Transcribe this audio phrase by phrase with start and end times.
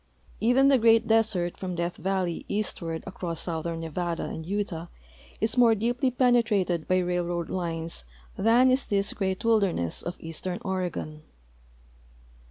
[0.39, 4.87] Even the great desert from Death valley eastward across southern Nevada and Utah
[5.39, 8.03] is more deeply penetrated by railroad lines
[8.35, 11.21] than is this great wilderness of eastern Oregon.